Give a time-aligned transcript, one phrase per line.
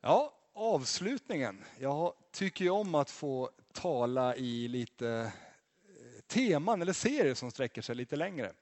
[0.00, 1.64] Ja, avslutningen.
[1.78, 5.32] Jag tycker ju om att få tala i lite
[5.88, 8.52] eh, teman eller serier som sträcker sig lite längre.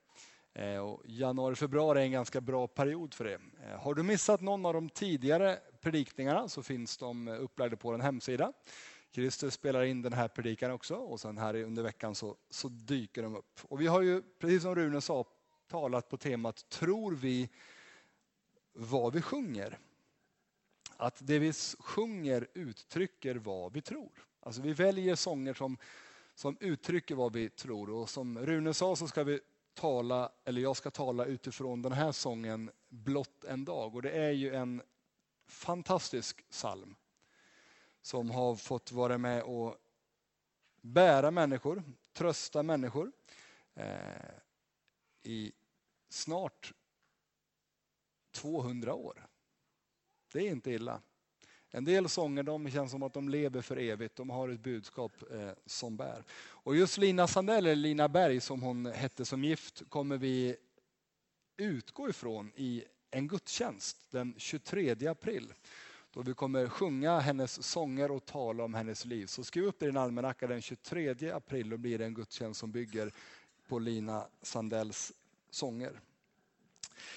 [0.54, 3.38] Eh, och januari, februari är en ganska bra period för det.
[3.64, 8.00] Eh, har du missat någon av de tidigare predikningarna så finns de upplagda på en
[8.00, 8.52] hemsida.
[9.12, 13.22] Christer spelar in den här predikan också och sen här under veckan så, så dyker
[13.22, 13.60] de upp.
[13.62, 15.24] Och vi har ju, precis som Rune sa,
[15.70, 17.48] talat på temat Tror vi
[18.72, 19.78] vad vi sjunger?
[20.96, 24.26] Att det vi sjunger uttrycker vad vi tror.
[24.40, 25.78] Alltså vi väljer sånger som,
[26.34, 29.40] som uttrycker vad vi tror och som Rune sa så ska vi
[29.74, 34.30] tala, eller jag ska tala utifrån den här sången Blott en dag och det är
[34.30, 34.82] ju en
[35.46, 36.96] fantastisk psalm
[38.02, 39.76] som har fått vara med och
[40.80, 43.12] bära människor, trösta människor
[43.74, 44.30] eh,
[45.22, 45.52] i
[46.08, 46.72] snart
[48.32, 49.26] 200 år.
[50.32, 51.00] Det är inte illa.
[51.70, 54.16] En del sånger de känns som att de lever för evigt.
[54.16, 56.24] De har ett budskap eh, som bär.
[56.38, 60.56] Och just Lina Sandell, eller Lina Berg som hon hette som gift, kommer vi
[61.56, 65.52] utgå ifrån i en gudstjänst den 23 april.
[66.12, 69.26] Då vi kommer sjunga hennes sånger och tala om hennes liv.
[69.26, 72.60] Så skriv upp det i din almanacka den 23 april Då blir det en gudstjänst
[72.60, 73.12] som bygger
[73.68, 75.12] på Lina Sandells
[75.50, 76.00] sånger.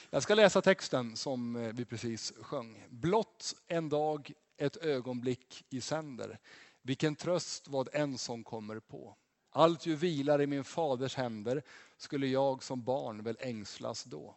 [0.09, 2.85] Jag ska läsa texten som eh, vi precis sjöng.
[2.89, 6.39] Blott en dag, ett ögonblick i sänder.
[6.81, 9.15] Vilken tröst vad en som kommer på.
[9.51, 11.63] Allt ju vilar i min faders händer
[11.97, 14.35] skulle jag som barn väl ängslas då.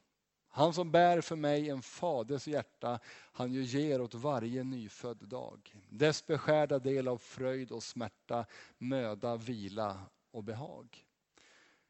[0.55, 2.99] Han som bär för mig en faders hjärta,
[3.33, 5.75] han ju ger åt varje nyfödd dag.
[5.89, 8.45] Dess beskärda del av fröjd och smärta,
[8.79, 9.99] möda, vila
[10.31, 11.05] och behag.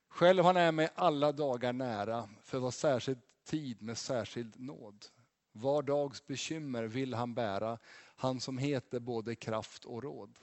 [0.09, 5.07] Själv han är mig alla dagar nära, för vad särskilt tid med särskild nåd.
[5.53, 7.79] Var dags bekymmer vill han bära,
[8.17, 10.39] han som heter både kraft och råd.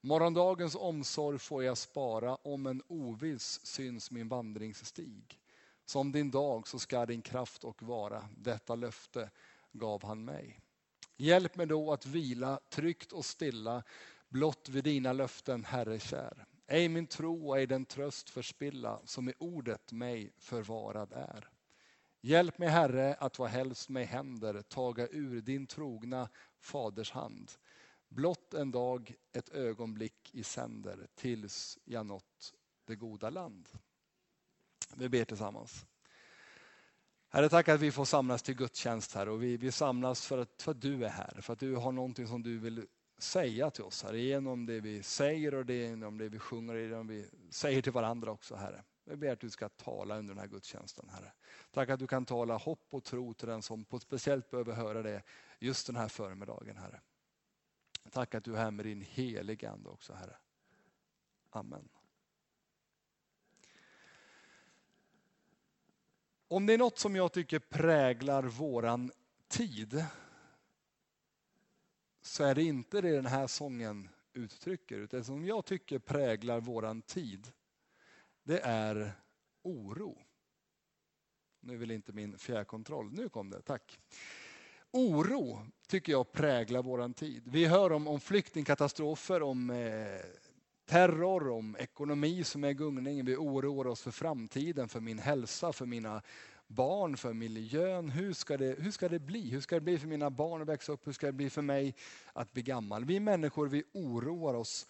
[0.00, 5.40] Morgondagens omsorg får jag spara, om en oviss syns min vandringsstig.
[5.84, 9.30] Som din dag så ska din kraft och vara, detta löfte
[9.72, 10.60] gav han mig.
[11.16, 13.82] Hjälp mig då att vila tryggt och stilla,
[14.28, 16.46] blott vid dina löften, Herre kär.
[16.66, 21.48] Ej min tro, ej den tröst förspilla, som i ordet mig förvarad är.
[22.22, 27.50] Hjälp mig Herre att vad helst mig händer taga ur din trogna faders hand.
[28.08, 32.54] Blott en dag, ett ögonblick i sänder tills jag nått
[32.84, 33.68] det goda land.
[34.94, 35.86] Vi ber tillsammans.
[37.28, 40.62] Herre, tack att vi får samlas till gudstjänst här och vi, vi samlas för att,
[40.62, 42.86] för att du är här, för att du har någonting som du vill
[43.18, 47.06] säga till oss här genom det vi säger och det, genom det vi sjunger och
[47.06, 48.84] det vi säger till varandra också Herre.
[49.10, 51.32] Jag ber att du ska tala under den här gudstjänsten Herre.
[51.70, 54.72] Tack att du kan tala hopp och tro till den som på ett speciellt behöver
[54.72, 55.22] höra det
[55.58, 57.00] just den här förmiddagen Herre.
[58.10, 60.36] Tack att du är här med din heliga Ande också Herre.
[61.50, 61.88] Amen.
[66.48, 69.12] Om det är något som jag tycker präglar våran
[69.48, 70.04] tid
[72.22, 74.98] så är det inte det den här sången uttrycker.
[74.98, 77.52] Utan det som jag tycker präglar våran tid
[78.50, 79.12] det är
[79.62, 80.18] oro.
[81.60, 83.12] Nu vill inte min fjärrkontroll.
[83.12, 83.98] Nu kom det, tack.
[84.90, 87.42] Oro tycker jag präglar våran tid.
[87.46, 90.20] Vi hör om, om flyktingkatastrofer, om eh,
[90.84, 93.24] terror, om ekonomi som är gungning.
[93.24, 96.22] Vi oroar oss för framtiden, för min hälsa, för mina
[96.66, 98.10] barn, för miljön.
[98.10, 99.50] Hur ska, det, hur ska det bli?
[99.50, 101.06] Hur ska det bli för mina barn att växa upp?
[101.06, 101.94] Hur ska det bli för mig
[102.32, 103.04] att bli gammal?
[103.04, 104.86] Vi människor vi oroar oss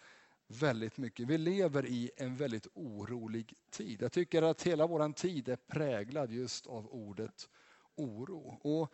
[0.50, 1.28] väldigt mycket.
[1.28, 4.03] Vi lever i en väldigt orolig tid.
[4.03, 7.49] Jag tycker att hela vår tid är präglad just av ordet
[7.94, 8.59] oro.
[8.62, 8.93] Och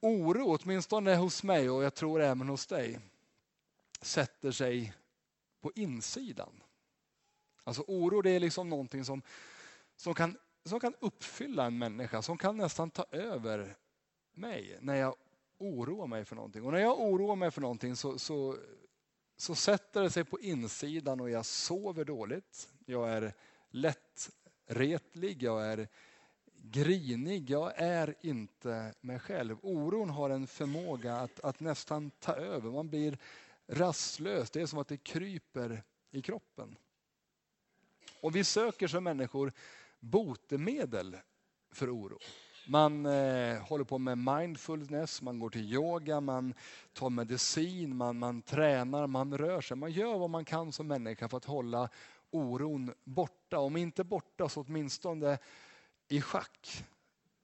[0.00, 3.00] oro, åtminstone hos mig och jag tror även hos dig,
[4.00, 4.94] sätter sig
[5.60, 6.62] på insidan.
[7.64, 9.22] Alltså oro det är liksom någonting som,
[9.96, 13.76] som, kan, som kan uppfylla en människa, som kan nästan ta över
[14.32, 15.14] mig när jag
[15.58, 16.64] oroar mig för någonting.
[16.64, 18.56] Och när jag oroar mig för någonting så, så,
[19.36, 22.68] så sätter det sig på insidan och jag sover dåligt.
[22.84, 23.34] Jag är
[23.70, 25.88] lättretlig, jag är
[26.62, 29.58] grinig, jag är inte mig själv.
[29.62, 32.70] Oron har en förmåga att, att nästan ta över.
[32.70, 33.18] Man blir
[33.66, 34.50] rastlös.
[34.50, 36.76] Det är som att det kryper i kroppen.
[38.20, 39.52] Och vi söker som människor
[40.00, 41.16] botemedel
[41.70, 42.18] för oro.
[42.68, 46.54] Man eh, håller på med mindfulness, man går till yoga, man
[46.92, 49.76] tar medicin, man, man tränar, man rör sig.
[49.76, 51.88] Man gör vad man kan som människa för att hålla
[52.30, 53.58] oron borta.
[53.58, 55.38] Om inte borta så åtminstone
[56.08, 56.84] i schack.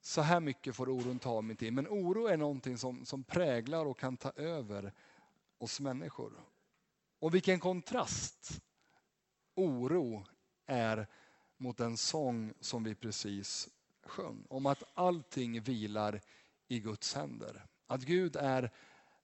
[0.01, 1.73] så här mycket får oron ta min tid.
[1.73, 4.93] Men oro är någonting som, som präglar och kan ta över
[5.57, 6.33] oss människor.
[7.19, 8.61] Och vilken kontrast
[9.55, 10.25] oro
[10.65, 11.07] är
[11.57, 13.69] mot den sång som vi precis
[14.05, 14.45] sjöng.
[14.49, 16.21] Om att allting vilar
[16.67, 17.65] i Guds händer.
[17.87, 18.71] Att Gud är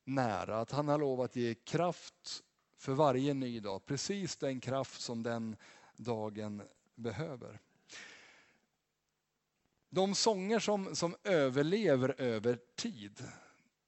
[0.03, 2.43] nära, att han har lovat ge kraft
[2.77, 3.85] för varje ny dag.
[3.85, 5.55] Precis den kraft som den
[5.97, 6.61] dagen
[6.95, 7.59] behöver.
[9.89, 13.23] De sånger som, som överlever över tid,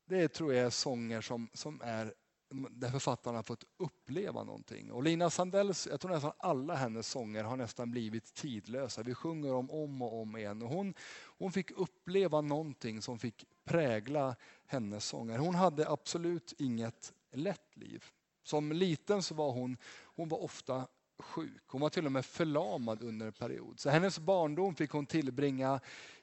[0.05, 2.13] det tror jag är sånger som, som är
[2.51, 4.91] där författarna har fått uppleva någonting.
[4.91, 9.03] Och Lina Sandells, jag tror nästan alla hennes sånger har nästan blivit tidlösa.
[9.03, 10.61] Vi sjunger dem om och om igen.
[10.61, 10.93] Och hon,
[11.37, 15.37] hon fick uppleva någonting som fick prägla hennes sånger.
[15.37, 18.05] Hon hade absolut inget lätt liv.
[18.43, 20.87] Som liten så var hon, hon var ofta
[21.19, 21.63] sjuk.
[21.67, 23.79] Hon var till och med förlamad under en period.
[23.79, 25.79] Så hennes barndom fick hon tillbringa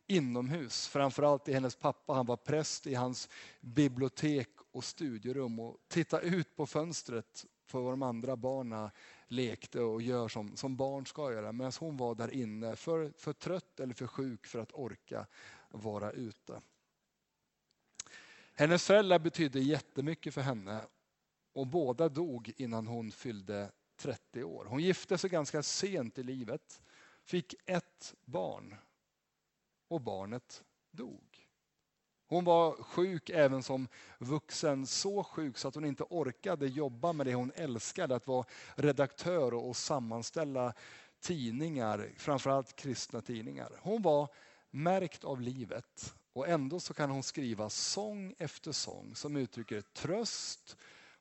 [0.06, 0.88] inomhus.
[0.88, 3.28] Framförallt i hennes pappa, han var präst i hans
[3.60, 4.48] bibliotek
[4.78, 8.90] och studierum och titta ut på fönstret för vad de andra barnen
[9.26, 11.52] lekte och gör som, som barn ska göra.
[11.52, 15.26] Medan hon var där inne för, för trött eller för sjuk för att orka
[15.68, 16.60] vara ute.
[18.54, 20.80] Hennes föräldrar betydde jättemycket för henne
[21.52, 24.64] och båda dog innan hon fyllde 30 år.
[24.64, 26.82] Hon gifte sig ganska sent i livet,
[27.24, 28.74] fick ett barn
[29.88, 31.37] och barnet dog.
[32.28, 33.88] Hon var sjuk även som
[34.18, 38.44] vuxen, så sjuk så att hon inte orkade jobba med det hon älskade, att vara
[38.74, 40.74] redaktör och sammanställa
[41.20, 43.72] tidningar, framförallt kristna tidningar.
[43.80, 44.28] Hon var
[44.70, 50.76] märkt av livet och ändå så kan hon skriva sång efter sång som uttrycker tröst,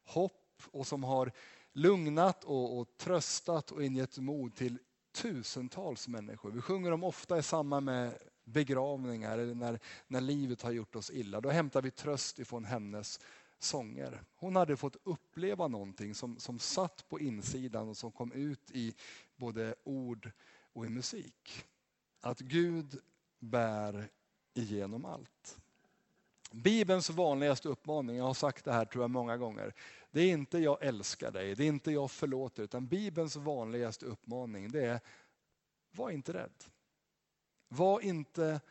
[0.06, 1.32] hopp och som har
[1.74, 4.80] lugnat och, och tröstat och ingett mod till
[5.12, 6.52] tusentals människor.
[6.52, 8.14] Vi sjunger dem ofta i samband med
[8.48, 11.42] begravningar eller när, när livet har gjort oss illa.
[11.42, 13.20] Då hämtar vi tröst ifrån hennes
[13.60, 14.24] sånger.
[14.36, 18.94] Hon hade fått uppleva någonting som, som satt på insidan och som kom ut i
[19.36, 20.32] både ord
[20.74, 21.66] och i musik.
[22.22, 23.00] Att Gud
[23.40, 24.10] bär
[24.54, 25.58] igenom allt.
[26.52, 29.74] Bibelns vanligaste uppmaning, jag har sagt det här tror jag många gånger,
[30.12, 34.72] det är inte jag älskar dig, det är inte jag förlåter, utan Bibelns vanligaste uppmaning
[34.72, 35.00] det är
[35.92, 36.64] var inte rädd.
[37.68, 38.62] Var inte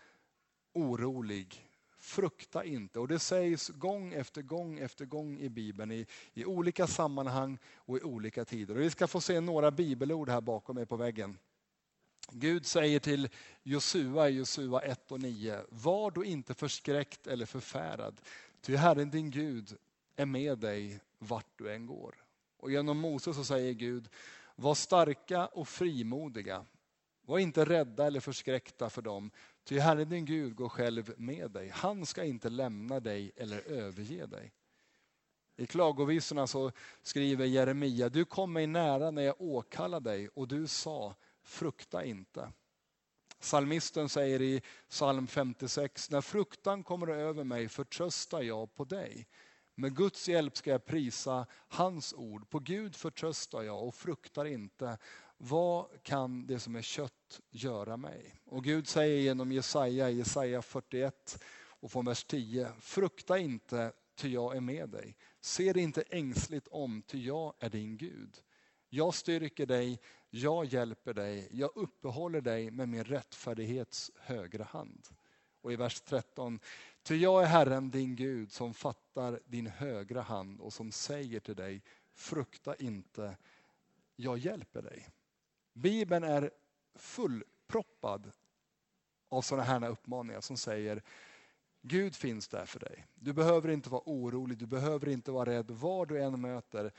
[0.73, 2.99] orolig, frukta inte.
[2.99, 7.99] Och det sägs gång efter gång efter gång i Bibeln i, i olika sammanhang och
[7.99, 8.75] i olika tider.
[8.75, 11.39] Och vi ska få se några bibelord här bakom mig på väggen.
[12.31, 13.29] Gud säger till
[13.63, 18.21] Josua i Josua 1 och 9, var då inte förskräckt eller förfärad,
[18.61, 19.77] ty Herren din Gud
[20.17, 22.15] är med dig vart du än går.
[22.57, 24.09] Och genom Moses så säger Gud,
[24.57, 26.65] var starka och frimodiga,
[27.27, 29.31] var inte rädda eller förskräckta för dem,
[29.65, 31.69] ty Herren din Gud går själv med dig.
[31.69, 34.53] Han ska inte lämna dig eller överge dig.
[35.57, 40.67] I klagovisorna så skriver Jeremia, du kom mig nära när jag åkallade dig och du
[40.67, 42.53] sa, frukta inte.
[43.41, 49.27] Salmisten säger i psalm 56, när fruktan kommer över mig förtröstar jag på dig.
[49.75, 52.51] Med Guds hjälp ska jag prisa hans ord.
[52.51, 54.99] På Gud förtröstar jag och fruktar inte.
[55.39, 58.41] Vad kan det som är kött göra mig?
[58.45, 61.45] Och Gud säger genom Jesaja, Jesaja 41
[61.81, 62.73] och från vers 10.
[62.81, 65.17] Frukta inte, ty jag är med dig.
[65.41, 68.37] Se dig inte ängsligt om, ty jag är din Gud.
[68.89, 75.09] Jag styrker dig, jag hjälper dig, jag uppehåller dig med min rättfärdighets högra hand.
[75.61, 76.61] Och i vers 13.
[77.03, 81.57] Ty jag är Herren din Gud som fattar din högra hand och som säger till
[81.57, 81.83] dig,
[82.13, 83.37] frukta inte,
[84.17, 85.09] jag hjälper dig.
[85.77, 86.51] Bibeln är
[86.95, 88.33] fullproppad
[89.29, 91.03] av sådana här uppmaningar som säger
[91.83, 93.07] Gud finns där för dig.
[93.15, 95.71] Du behöver inte vara orolig, du behöver inte vara rädd.
[95.71, 96.93] Var du än möter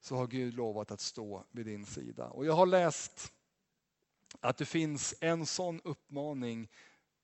[0.00, 2.28] så har Gud lovat att stå vid din sida.
[2.28, 3.32] Och jag har läst
[4.40, 6.68] att det finns en sån uppmaning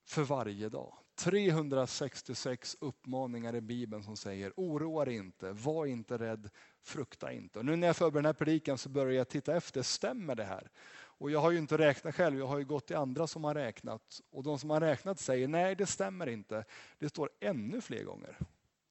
[0.03, 0.97] för varje dag.
[1.23, 6.49] 366 uppmaningar i Bibeln som säger oroa dig inte, var inte rädd,
[6.81, 7.59] frukta inte.
[7.59, 10.43] Och nu när jag förbereder den här predikan så börjar jag titta efter, stämmer det
[10.43, 10.69] här?
[10.93, 13.55] Och jag har ju inte räknat själv, jag har ju gått till andra som har
[13.55, 14.21] räknat.
[14.31, 16.65] Och de som har räknat säger nej det stämmer inte.
[16.99, 18.37] Det står ännu fler gånger.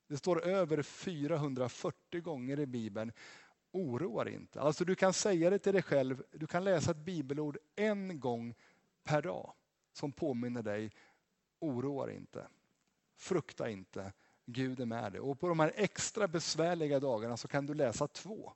[0.09, 3.13] Det står över 440 gånger i Bibeln,
[3.73, 4.61] oroa dig inte.
[4.61, 8.55] Alltså du kan säga det till dig själv, du kan läsa ett bibelord en gång
[9.05, 9.53] per dag
[9.93, 10.91] som påminner dig,
[11.61, 12.49] oroa dig inte.
[13.17, 14.13] Frukta inte,
[14.47, 15.21] Gud är med dig.
[15.21, 18.53] Och på de här extra besvärliga dagarna så kan du läsa två.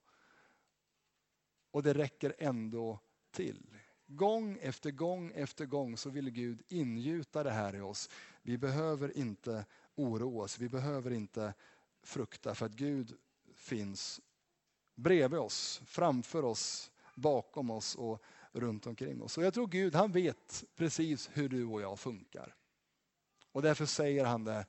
[1.70, 2.99] Och det räcker ändå
[3.30, 3.66] till.
[4.06, 8.11] Gång efter gång efter gång så vill Gud ingjuta det här i oss.
[8.42, 11.54] Vi behöver inte oroa oss, vi behöver inte
[12.02, 13.16] frukta för att Gud
[13.54, 14.20] finns
[14.94, 19.38] bredvid oss, framför oss, bakom oss och runt omkring oss.
[19.38, 22.54] Och jag tror Gud han vet precis hur du och jag funkar.
[23.54, 24.66] Och därför säger han det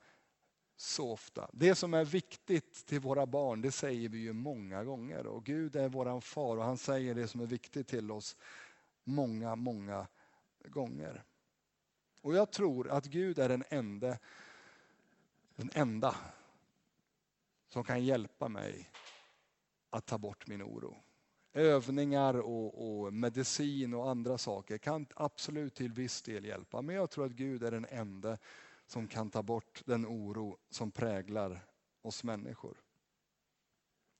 [0.75, 1.50] så ofta.
[1.54, 5.27] Det som är viktigt till våra barn, det säger vi ju många gånger.
[5.27, 8.38] Och Gud är våran far och han säger det som är viktigt till oss
[9.04, 10.08] många, många
[10.65, 11.24] gånger.
[12.22, 14.18] Och jag tror att Gud är den enda,
[15.56, 16.15] den enda
[17.68, 18.89] som kan hjälpa mig
[19.89, 20.98] att ta bort min oro.
[21.54, 26.82] Övningar och, och, medicin och andra saker kan absolut till viss del hjälpa.
[26.82, 28.38] Men jag tror att Gud är den enda
[28.86, 31.65] som kan ta bort den oro som präglar
[32.01, 32.77] oss människor.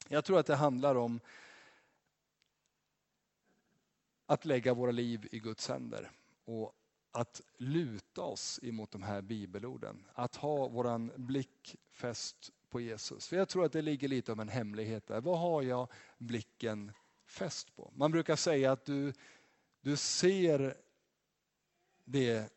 [0.08, 1.20] Jag tror att det handlar om
[4.26, 6.12] att lägga våra liv i Guds händer
[6.46, 6.74] och
[7.12, 10.06] att luta oss emot de här bibelorden.
[10.14, 13.28] Att ha våran blick fäst på Jesus.
[13.28, 15.22] För jag tror att det ligger lite av en hemlighet där.
[15.22, 16.92] Vad har jag blicken
[17.26, 17.92] fäst på?
[17.96, 19.14] Man brukar säga att du,
[19.82, 20.78] du ser
[22.04, 22.54] det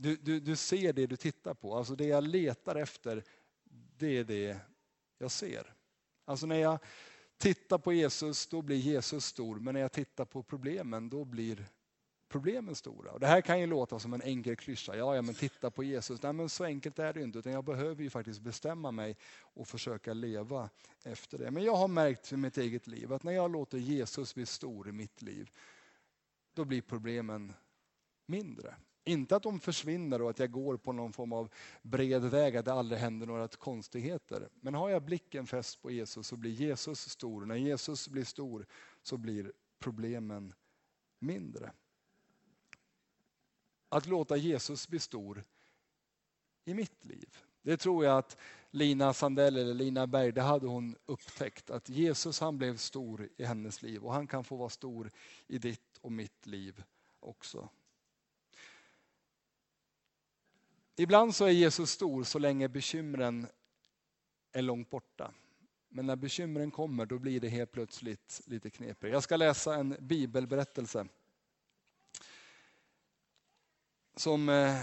[0.00, 1.76] du, du, du ser det du tittar på.
[1.76, 3.24] Alltså det jag letar efter,
[3.98, 4.58] det är det
[5.18, 5.74] jag ser.
[6.24, 6.78] Alltså när jag
[7.36, 9.56] tittar på Jesus, då blir Jesus stor.
[9.56, 11.66] Men när jag tittar på problemen, då blir
[12.28, 13.12] problemen stora.
[13.12, 14.96] Och det här kan ju låta som en enkel klyscha.
[14.96, 16.22] Ja, ja, men titta på Jesus.
[16.22, 17.38] Nej, men så enkelt är det inte.
[17.38, 20.70] Utan jag behöver ju faktiskt bestämma mig och försöka leva
[21.04, 21.50] efter det.
[21.50, 24.88] Men jag har märkt i mitt eget liv att när jag låter Jesus bli stor
[24.88, 25.50] i mitt liv,
[26.54, 27.52] då blir problemen
[28.26, 28.74] mindre.
[29.04, 31.52] Inte att de försvinner och att jag går på någon form av
[31.82, 34.48] bred väg, att det aldrig händer några konstigheter.
[34.60, 37.46] Men har jag blicken fäst på Jesus så blir Jesus stor.
[37.46, 38.66] När Jesus blir stor
[39.02, 40.54] så blir problemen
[41.18, 41.72] mindre.
[43.88, 45.44] Att låta Jesus bli stor
[46.64, 47.38] i mitt liv.
[47.62, 48.36] Det tror jag att
[48.70, 51.70] Lina Sandell eller Lina Berg, det hade hon upptäckt.
[51.70, 55.10] Att Jesus han blev stor i hennes liv och han kan få vara stor
[55.46, 56.82] i ditt och mitt liv
[57.20, 57.68] också.
[61.02, 63.46] Ibland så är Jesus stor så länge bekymren
[64.52, 65.32] är långt borta.
[65.88, 69.12] Men när bekymren kommer då blir det helt plötsligt lite knepigt.
[69.12, 71.06] Jag ska läsa en bibelberättelse.
[74.16, 74.80] Som eh,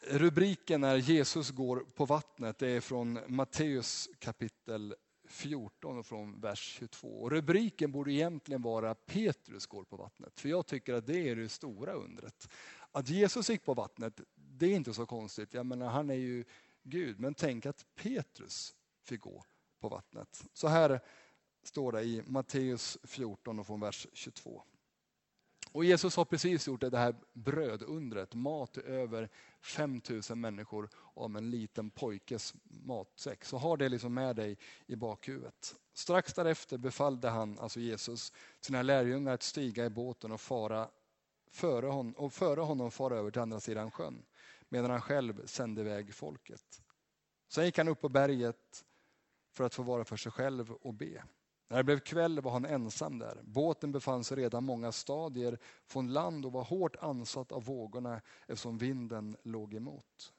[0.00, 2.58] rubriken är Jesus går på vattnet.
[2.58, 4.94] Det är från Matteus kapitel
[5.28, 7.08] 14 och från vers 22.
[7.08, 10.40] Och rubriken borde egentligen vara Petrus går på vattnet.
[10.40, 12.48] För jag tycker att det är det stora undret.
[12.92, 14.20] Att Jesus gick på vattnet,
[14.62, 15.54] det är inte så konstigt.
[15.54, 16.44] Jag menar, han är ju
[16.82, 17.20] Gud.
[17.20, 19.44] Men tänk att Petrus fick gå
[19.80, 20.44] på vattnet.
[20.52, 21.00] Så här
[21.62, 24.62] står det i Matteus 14 och från vers 22.
[25.72, 29.28] Och Jesus har precis gjort det här brödundret, mat till över
[29.60, 33.44] 5000 människor om en liten pojkes matsäck.
[33.44, 35.74] Så ha det liksom med dig i bakhuvudet.
[35.92, 40.88] Strax därefter befallde han, alltså Jesus, sina lärjungar att stiga i båten och fara
[41.50, 44.22] före honom, och före honom fara över till andra sidan sjön
[44.72, 46.82] medan han själv sände iväg folket.
[47.48, 48.84] Sen gick han upp på berget
[49.50, 51.24] för att få vara för sig själv och be.
[51.68, 53.40] När det blev kväll var han ensam där.
[53.42, 58.78] Båten befann sig redan många stadier från land och var hårt ansatt av vågorna eftersom
[58.78, 60.32] vinden låg emot.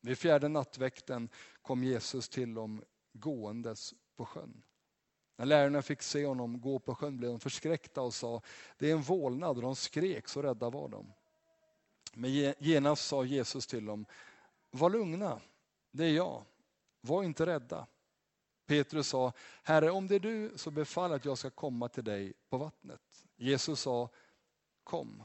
[0.00, 1.28] Vid fjärde nattväkten
[1.62, 4.62] kom Jesus till dem gåendes på sjön.
[5.36, 8.42] När lärarna fick se honom gå på sjön blev de förskräckta och sa,
[8.78, 11.12] det är en vålnad och de skrek, så rädda var de.
[12.18, 14.06] Men genast sa Jesus till dem,
[14.70, 15.40] var lugna,
[15.90, 16.44] det är jag,
[17.00, 17.86] var inte rädda.
[18.66, 19.32] Petrus sa,
[19.62, 23.24] Herre om det är du så befall att jag ska komma till dig på vattnet.
[23.36, 24.08] Jesus sa,
[24.84, 25.22] kom.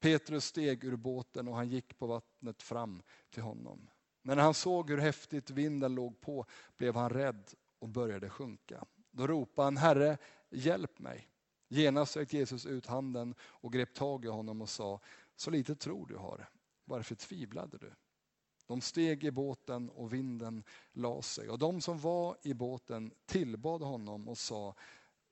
[0.00, 3.90] Petrus steg ur båten och han gick på vattnet fram till honom.
[4.22, 6.46] Men när han såg hur häftigt vinden låg på
[6.76, 8.84] blev han rädd och började sjunka.
[9.10, 10.18] Då ropade han, Herre,
[10.50, 11.28] hjälp mig.
[11.68, 15.00] Genast sträckte Jesus ut handen och grep tag i honom och sa,
[15.36, 16.48] så lite tro du har,
[16.84, 17.92] varför tvivlade du?
[18.66, 23.82] De steg i båten och vinden la sig och de som var i båten tillbad
[23.82, 24.74] honom och sa,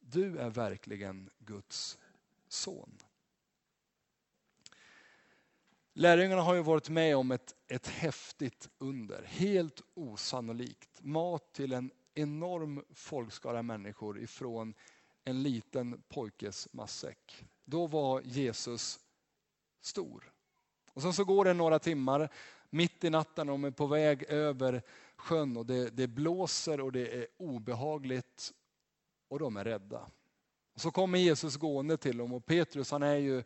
[0.01, 1.99] du är verkligen Guds
[2.49, 2.99] son.
[5.93, 11.03] Lärjungarna har ju varit med om ett, ett häftigt under, helt osannolikt.
[11.03, 14.75] Mat till en enorm folkskara människor ifrån
[15.25, 17.45] en liten pojkes matsäck.
[17.65, 19.01] Då var Jesus
[19.81, 20.33] stor.
[20.93, 22.29] Och sen så går det några timmar,
[22.71, 24.83] mitt i natten, och de är på väg över
[25.17, 28.53] sjön och det, det blåser och det är obehagligt
[29.29, 30.11] och de är rädda.
[30.75, 33.43] Och så kommer Jesus gående till dem och Petrus, han är ju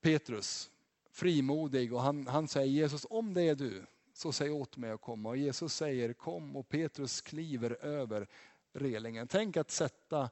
[0.00, 0.70] Petrus,
[1.10, 5.00] frimodig och han, han säger Jesus, om det är du, så säg åt mig att
[5.00, 5.28] komma.
[5.28, 8.28] Och Jesus säger kom och Petrus kliver över
[8.72, 9.28] relingen.
[9.28, 10.30] Tänk att sätta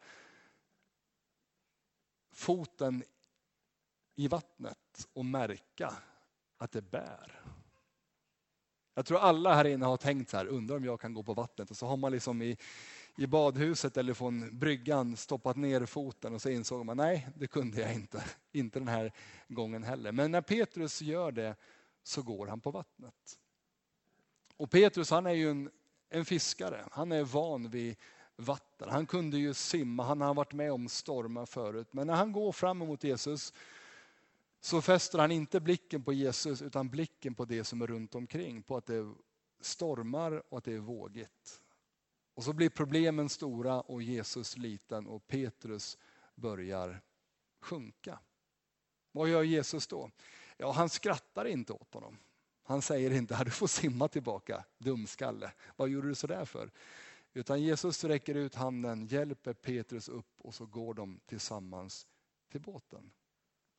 [2.32, 3.02] foten
[4.16, 5.92] i vattnet och märka
[6.58, 7.42] att det bär.
[8.94, 11.34] Jag tror alla här inne har tänkt så här, undrar om jag kan gå på
[11.34, 11.70] vattnet.
[11.70, 12.56] Och så har man liksom i,
[13.16, 17.80] i badhuset eller från bryggan stoppat ner foten och så insåg man, nej det kunde
[17.80, 18.24] jag inte.
[18.52, 19.12] Inte den här
[19.48, 20.12] gången heller.
[20.12, 21.56] Men när Petrus gör det
[22.02, 23.38] så går han på vattnet.
[24.56, 25.70] Och Petrus han är ju en,
[26.08, 27.96] en fiskare, han är van vid
[28.36, 28.88] vatten.
[28.88, 31.88] Han kunde ju simma, han har varit med om stormar förut.
[31.90, 33.52] Men när han går fram emot Jesus
[34.66, 38.62] så fäster han inte blicken på Jesus utan blicken på det som är runt omkring.
[38.62, 39.14] På att det
[39.60, 41.62] stormar och att det är vågigt.
[42.34, 45.98] Och så blir problemen stora och Jesus liten och Petrus
[46.34, 47.00] börjar
[47.60, 48.18] sjunka.
[49.12, 50.10] Vad gör Jesus då?
[50.56, 52.18] Ja, han skrattar inte åt honom.
[52.62, 55.52] Han säger inte, du får simma tillbaka, dumskalle.
[55.76, 56.70] Vad gjorde du sådär för?
[57.32, 62.06] Utan Jesus räcker ut handen, hjälper Petrus upp och så går de tillsammans
[62.50, 63.10] till båten.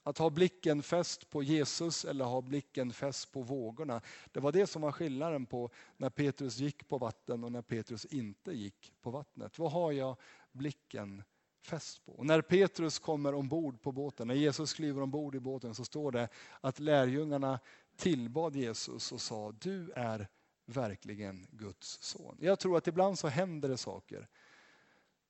[0.08, 4.02] Att ha blicken fäst på Jesus eller ha blicken fäst på vågorna.
[4.32, 8.06] Det var det som var skillnaden på när Petrus gick på vatten och när Petrus
[8.06, 9.60] inte gick på vattnet.
[9.60, 10.16] Vad har jag
[10.52, 11.24] blicken
[11.62, 12.12] fäst på?
[12.12, 16.12] Och när Petrus kommer ombord på båten, när Jesus kliver ombord i båten så står
[16.12, 16.30] det
[16.62, 17.60] att lärjungarna
[17.96, 20.28] tillbad Jesus och sa du är
[20.66, 22.38] verkligen Guds son.
[22.40, 24.28] Jag tror att ibland så händer det saker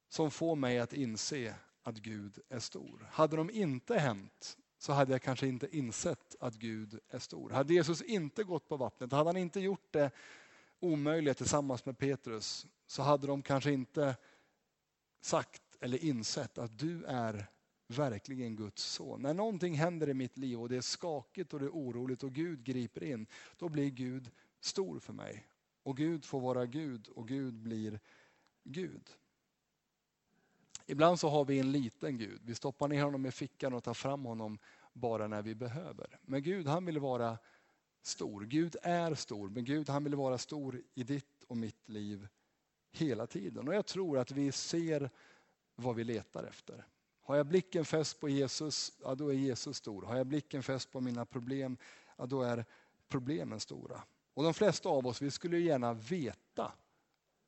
[0.10, 3.08] som får mig att inse att Gud är stor.
[3.12, 4.58] Hade de inte hänt
[4.88, 7.50] så hade jag kanske inte insett att Gud är stor.
[7.50, 10.12] Hade Jesus inte gått på vattnet, hade han inte gjort det
[10.80, 14.16] omöjliga tillsammans med Petrus så hade de kanske inte
[15.22, 17.48] sagt eller insett att du är
[17.88, 19.22] verkligen Guds son.
[19.22, 22.34] När någonting händer i mitt liv och det är skakigt och det är oroligt och
[22.34, 23.28] Gud griper in,
[23.58, 25.48] då blir Gud stor för mig.
[25.84, 28.00] Och Gud får vara Gud och Gud blir
[28.64, 29.10] Gud.
[30.90, 32.42] Ibland så har vi en liten Gud.
[32.44, 34.60] Vi stoppar ner honom i fickan och tar fram honom
[34.98, 36.20] bara när vi behöver.
[36.22, 37.38] Men Gud han vill vara
[38.02, 38.42] stor.
[38.42, 42.28] Gud är stor, men Gud han vill vara stor i ditt och mitt liv
[42.92, 43.68] hela tiden.
[43.68, 45.10] Och jag tror att vi ser
[45.76, 46.88] vad vi letar efter.
[47.22, 50.02] Har jag blicken fäst på Jesus, ja då är Jesus stor.
[50.02, 51.78] Har jag blicken fäst på mina problem,
[52.18, 52.66] ja då är
[53.08, 54.04] problemen stora.
[54.34, 56.74] Och de flesta av oss, vi skulle gärna veta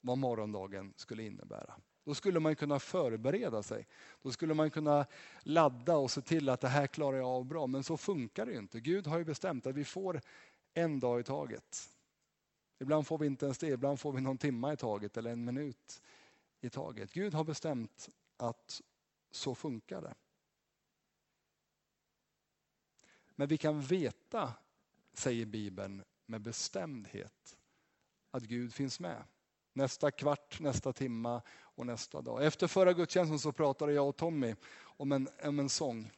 [0.02, 1.74] vad morgondagen skulle innebära.
[2.04, 3.88] Då skulle man kunna förbereda sig.
[4.22, 5.06] Då skulle man kunna
[5.44, 7.68] ladda och se till att det här klarar jag av bra.
[7.68, 8.80] Men så funkar det inte.
[8.80, 10.22] Gud har ju bestämt att vi får
[10.74, 11.90] en dag i taget.
[12.80, 15.46] Ibland får vi inte ens det, ibland får vi någon timma i taget eller en
[15.46, 16.02] minut
[16.62, 17.14] i taget.
[17.14, 18.82] Gud har bestämt att
[19.32, 20.14] så funkar det.
[23.36, 24.54] Men vi kan veta,
[25.14, 27.58] säger Bibeln med bestämdhet,
[28.32, 29.24] att Gud finns med.
[29.74, 31.42] Nästa kvart, nästa timma
[31.80, 32.46] och nästa dag.
[32.46, 36.12] Efter förra gudstjänsten så pratade jag och Tommy om en, om en sång.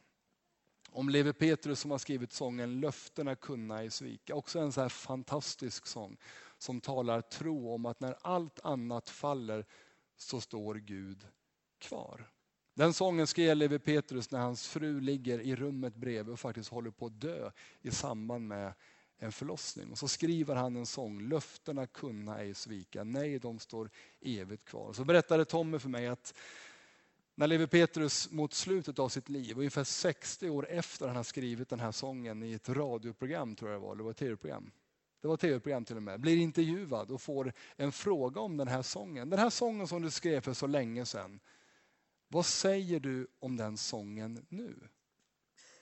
[0.89, 4.36] Om Levi Petrus som har skrivit sången Löftena kunna i svika.
[4.36, 6.17] Också en så här fantastisk sång
[6.58, 9.65] som talar tro om att när allt annat faller
[10.17, 11.28] så står Gud
[11.80, 12.30] kvar.
[12.74, 16.91] Den sången skrev Levi Petrus när hans fru ligger i rummet bredvid och faktiskt håller
[16.91, 18.74] på att dö i samband med
[19.24, 19.92] en förlossning.
[19.92, 23.90] Och så skriver han en sång, löftena kunna ej svika, nej de står
[24.22, 24.94] evigt kvar.
[24.94, 26.34] Så berättade Tommy för mig att
[27.36, 31.70] när Lewi Petrus mot slutet av sitt liv, ungefär 60 år efter han har skrivit
[31.70, 34.72] den här sången i ett radioprogram, tror jag det var, eller var ett tv-program.
[35.22, 36.20] Det var ett tv-program till och med.
[36.20, 39.30] Blir intervjuad och får en fråga om den här sången.
[39.30, 41.40] Den här sången som du skrev för så länge sedan.
[42.28, 44.76] Vad säger du om den sången nu?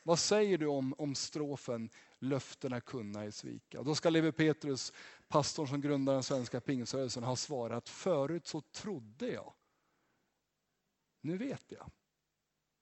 [0.03, 3.83] Vad säger du om, om strofen löftena kunna i svika?
[3.83, 4.93] Då ska Levi Petrus,
[5.27, 9.53] pastorn som grundar den svenska pingströrelsen, ha svarat förut så trodde jag.
[11.21, 11.91] Nu vet jag.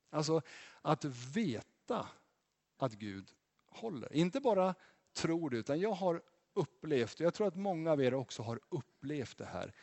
[0.09, 0.41] Alltså
[0.81, 2.09] att veta
[2.77, 3.31] att Gud
[3.69, 4.13] håller.
[4.13, 4.75] Inte bara
[5.13, 6.21] tror det, utan jag har
[6.53, 9.75] upplevt, jag tror att många av er också har upplevt det här,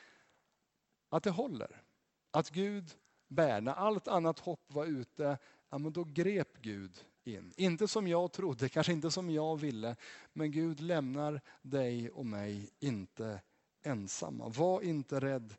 [1.09, 1.83] att det håller.
[2.31, 2.91] Att Gud
[3.29, 3.61] bär.
[3.61, 7.53] När allt annat hopp var ute, ja, men då grep Gud in.
[7.57, 9.97] Inte som jag trodde, kanske inte som jag ville,
[10.33, 13.41] men Gud lämnar dig och mig inte
[13.83, 14.49] ensamma.
[14.49, 15.55] Var inte rädd,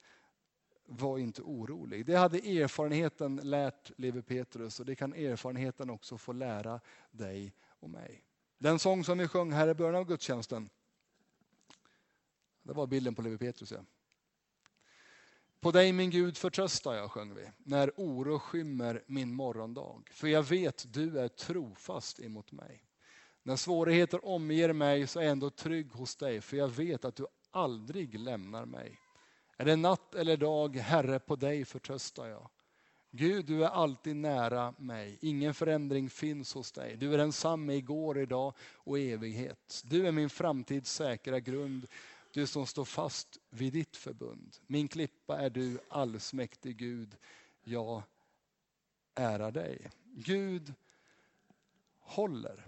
[0.85, 2.05] var inte orolig.
[2.05, 6.79] Det hade erfarenheten lärt Levi Petrus och det kan erfarenheten också få lära
[7.11, 8.23] dig och mig.
[8.57, 10.69] Den sång som vi sjöng här i början av gudstjänsten,
[12.63, 13.71] det var bilden på Levi Petrus.
[13.71, 13.79] Ja.
[15.65, 20.01] På dig min Gud förtröstar jag, sjöng vi, när oro skymmer min morgondag.
[20.11, 22.83] För jag vet du är trofast emot mig.
[23.43, 27.15] När svårigheter omger mig så är jag ändå trygg hos dig, för jag vet att
[27.15, 28.99] du aldrig lämnar mig.
[29.57, 32.49] Är det natt eller dag, Herre, på dig förtröstar jag.
[33.11, 35.17] Gud, du är alltid nära mig.
[35.21, 36.97] Ingen förändring finns hos dig.
[36.97, 39.81] Du är densamme igår, idag och evighet.
[39.85, 41.87] Du är min framtids säkra grund.
[42.35, 44.57] Du som står fast vid ditt förbund.
[44.67, 47.17] Min klippa är du, allsmäktig Gud.
[47.63, 48.03] Jag
[49.15, 49.91] ärar dig.
[50.03, 50.73] Gud
[51.99, 52.65] håller.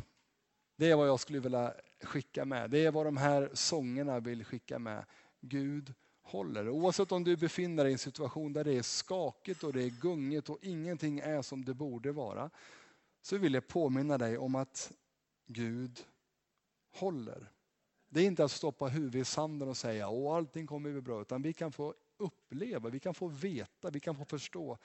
[0.76, 2.70] Det är vad jag skulle vilja skicka med.
[2.70, 5.06] Det är vad de här sångerna vill skicka med.
[5.42, 6.70] Gud håller.
[6.70, 10.02] Oavsett om du befinner dig i en situation där det är skakigt och det är
[10.02, 12.50] gungigt och ingenting är som det borde vara.
[13.22, 14.92] Så vill jag påminna dig om att
[15.46, 16.06] Gud
[16.92, 17.52] håller.
[18.10, 21.22] Det är inte att stoppa huvudet i sanden och säga att allting kommer bli bra.
[21.22, 24.78] Utan vi kan få uppleva, vi kan få veta, vi kan få förstå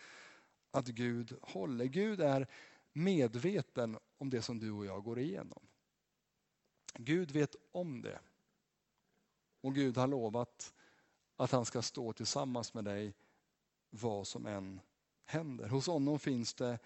[0.70, 1.85] att Gud håller.
[1.85, 2.46] Gud är
[2.92, 5.66] medveten om det som du och jag går igenom.
[6.94, 8.20] Gud vet om det.
[9.61, 10.74] Och Gud har lovat
[11.37, 13.14] att han ska stå tillsammans med dig
[13.90, 14.80] vad som än
[15.24, 15.68] händer.
[15.68, 16.78] Hos honom finns det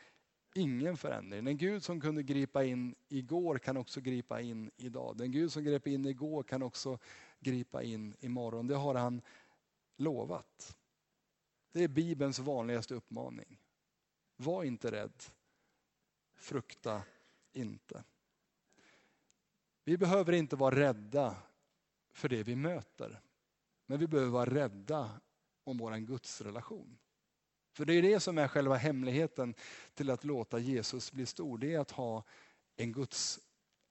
[0.57, 1.45] ingen förändring.
[1.45, 5.17] Den Gud som kunde gripa in igår kan också gripa in idag.
[5.17, 6.99] Den Gud som grep in igår kan också
[7.41, 8.67] gripa in imorgon.
[8.67, 9.23] Det har han
[9.97, 10.77] lovat.
[11.73, 13.61] Det är Bibelns vanligaste uppmaning.
[14.37, 15.23] Var inte rädd.
[16.35, 17.03] Frukta
[17.53, 18.05] inte.
[19.85, 21.37] Vi behöver inte vara rädda
[22.11, 23.21] för det vi möter.
[23.87, 25.21] Men vi behöver vara rädda
[25.65, 26.99] om vår gudsrelation.
[27.77, 29.55] För det är det som är själva hemligheten
[29.95, 31.59] till att låta Jesus bli stor.
[31.59, 32.25] Det är att ha
[32.77, 33.41] en Guds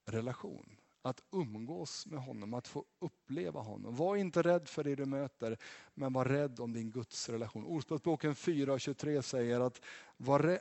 [0.05, 0.77] relation.
[1.01, 3.95] Att umgås med honom, att få uppleva honom.
[3.95, 5.57] Var inte rädd för det du möter,
[5.93, 7.65] men var rädd om din Guds relation.
[7.65, 9.81] Ordspråksboken 4.23 säger att
[10.17, 10.59] var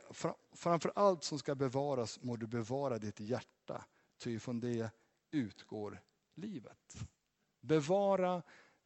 [0.55, 3.85] framför allt som ska bevaras må du bevara ditt hjärta,
[4.17, 4.91] ty från det
[5.31, 6.01] utgår
[6.35, 6.97] livet.
[7.61, 8.41] Bevara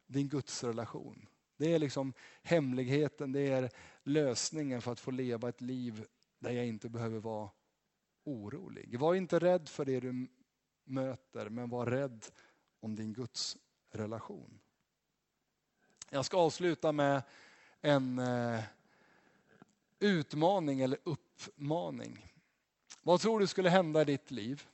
[0.06, 1.26] din Guds relation.
[1.60, 3.70] Det är liksom hemligheten, det är
[4.02, 6.06] lösningen för att få leva ett liv
[6.38, 7.50] där jag inte behöver vara
[8.24, 8.98] orolig.
[8.98, 10.28] Var inte rädd för det du
[10.84, 12.26] möter, men var rädd
[12.80, 13.56] om din Guds
[13.90, 14.60] relation.
[16.10, 17.22] Jag ska avsluta med
[17.80, 18.60] en eh,
[19.98, 22.32] utmaning eller uppmaning.
[23.02, 24.66] Vad tror du skulle hända i ditt liv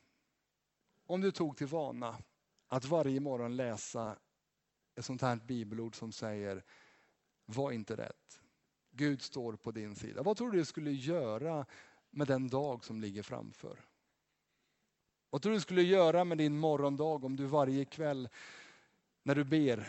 [1.07, 2.16] om du tog till vana
[2.68, 4.16] att varje morgon läsa
[4.97, 6.65] ett sånt här bibelord som säger
[7.47, 8.13] var inte rädd.
[8.91, 10.23] Gud står på din sida.
[10.23, 11.67] Vad tror du det skulle göra
[12.11, 13.81] med den dag som ligger framför?
[15.31, 18.29] Vad tror du skulle göra med din morgondag om du varje kväll
[19.23, 19.89] när du ber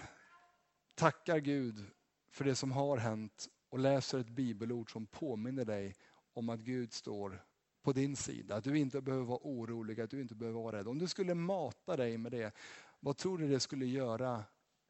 [0.96, 1.86] tackar Gud
[2.32, 5.96] för det som har hänt och läser ett bibelord som påminner dig
[6.34, 7.44] om att Gud står
[7.82, 8.56] på din sida.
[8.56, 10.88] Att du inte behöver vara orolig, att du inte behöver vara rädd.
[10.88, 12.56] Om du skulle mata dig med det,
[13.00, 14.44] vad tror du det skulle göra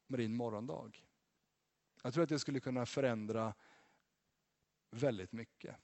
[0.07, 1.03] med din morgondag.
[2.03, 3.53] Jag tror att det skulle kunna förändra
[4.91, 5.75] väldigt mycket.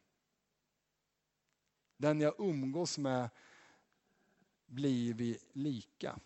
[1.97, 3.29] Den jag umgås med
[4.65, 6.19] blir vi lika.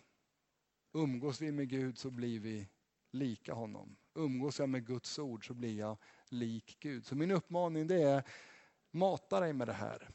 [0.92, 2.68] Umgås vi med Gud så blir vi
[3.10, 3.96] lika honom.
[4.14, 5.96] Umgås jag med Guds ord så blir jag
[6.28, 7.06] lik Gud.
[7.06, 8.22] Så min uppmaning det är,
[8.90, 10.10] mata dig med det här.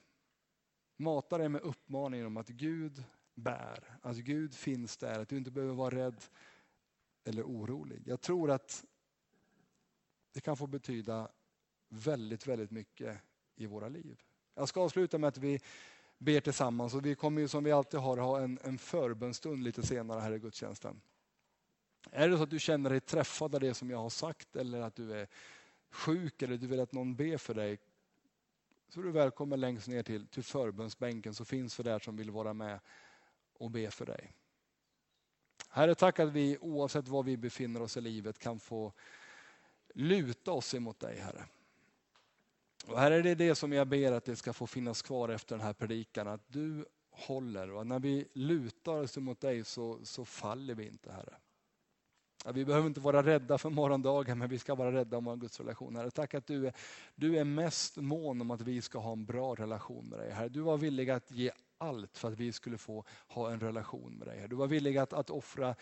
[0.97, 3.03] Mata dig med uppmaningen om att Gud
[3.35, 6.23] bär, att Gud finns där, att du inte behöver vara rädd
[7.23, 8.03] eller orolig.
[8.05, 8.85] Jag tror att
[10.33, 11.31] det kan få betyda
[11.89, 13.17] väldigt, väldigt mycket
[13.55, 14.21] i våra liv.
[14.55, 15.59] Jag ska avsluta med att vi
[16.17, 19.83] ber tillsammans och vi kommer ju som vi alltid har ha en, en förbönstund lite
[19.83, 21.01] senare här i gudstjänsten.
[22.11, 24.81] Är det så att du känner dig träffad av det som jag har sagt eller
[24.81, 25.27] att du är
[25.89, 27.79] sjuk eller du vill att någon ber för dig
[28.87, 32.31] så är du välkommen längst ner till, till förbönsbänken så finns vi där som vill
[32.31, 32.79] vara med
[33.53, 34.35] och be för dig.
[35.75, 38.93] Herre, tack att vi oavsett var vi befinner oss i livet kan få
[39.93, 41.45] luta oss emot dig, Herre.
[42.87, 45.57] Och Herre, det är det som jag ber att det ska få finnas kvar efter
[45.57, 50.25] den här predikan, att du håller och när vi lutar oss emot dig så, så
[50.25, 51.35] faller vi inte, Herre.
[52.53, 55.59] Vi behöver inte vara rädda för morgondagen, men vi ska vara rädda om vår Guds
[55.59, 56.73] relation, Herre, tack att du är,
[57.15, 60.31] du är mest mån om att vi ska ha en bra relation med dig.
[60.31, 61.51] Herre, du var villig att ge
[61.83, 64.47] allt för att vi skulle få ha en relation med dig.
[64.47, 65.75] Du var villig att, att offra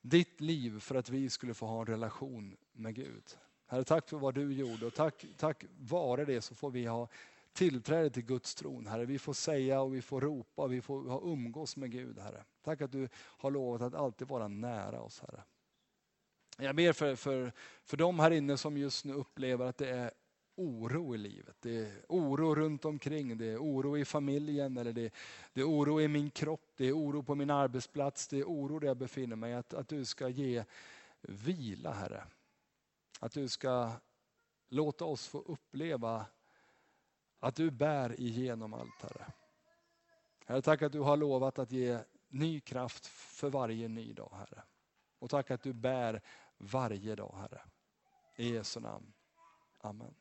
[0.00, 3.24] ditt liv för att vi skulle få ha en relation med Gud.
[3.66, 7.08] Herre, tack för vad du gjorde och tack, tack vare det så får vi ha
[7.52, 8.86] tillträde till Guds tron.
[8.86, 12.18] Herre, vi får säga och vi får ropa och vi får ha umgås med Gud.
[12.18, 12.44] Herre.
[12.62, 15.20] Tack att du har lovat att alltid vara nära oss.
[15.20, 15.42] Herre.
[16.58, 17.52] Jag ber för, för,
[17.84, 20.10] för de här inne som just nu upplever att det är
[20.58, 21.56] oro i livet.
[21.60, 25.12] Det är oro runt omkring, det är oro i familjen, eller det,
[25.52, 28.78] det är oro i min kropp, det är oro på min arbetsplats, det är oro
[28.78, 29.54] där jag befinner mig.
[29.54, 30.64] Att, att du ska ge
[31.20, 32.24] vila Herre.
[33.20, 33.90] Att du ska
[34.68, 36.26] låta oss få uppleva
[37.40, 39.26] att du bär igenom allt Herre.
[40.46, 44.62] Herre, tack att du har lovat att ge ny kraft för varje ny dag Herre.
[45.18, 46.22] Och tack att du bär
[46.58, 47.60] varje dag Herre.
[48.36, 49.12] I Jesu namn.
[49.80, 50.14] Amen.